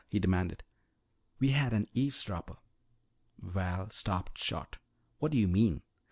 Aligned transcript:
he 0.07 0.17
demanded. 0.17 0.63
"We 1.37 1.49
had 1.51 1.73
an 1.73 1.85
eavesdropper." 1.93 2.57
Val 3.37 3.91
stopped 3.91 4.39
short. 4.39 4.79
"What 5.19 5.31
do 5.31 5.37
you 5.37 5.47
mean?" 5.47 5.83